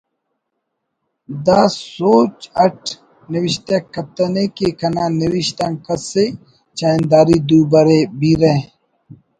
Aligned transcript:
دا 1.45 1.61
سوچ 1.93 2.37
اٹ 2.63 2.81
نوشتہ 3.33 3.75
کتنے 3.93 4.45
کہ 4.55 4.67
کنا 4.79 5.05
نوشت 5.19 5.57
آن 5.65 5.73
کس 5.85 6.09
ءِ 6.23 6.25
چاہنداری 6.77 7.37
دو 7.47 7.59
برے 7.71 7.99
بیرہ 8.19 8.55